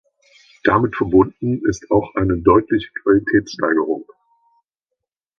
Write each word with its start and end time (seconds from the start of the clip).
Damit 0.63 0.95
verbunden 0.95 1.61
ist 1.69 1.91
auch 1.91 2.15
eine 2.15 2.39
deutliche 2.41 2.89
Qualitätssteigerung. 3.03 4.07